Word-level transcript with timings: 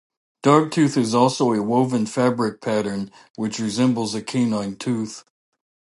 "Dogtooth" 0.41 0.97
is 0.97 1.13
also 1.13 1.51
a 1.53 1.61
woven 1.61 2.07
fabric 2.07 2.59
pattern 2.59 3.11
which 3.35 3.59
resembles 3.59 4.15
a 4.15 4.23
canine 4.23 4.75
tooth. 4.75 5.23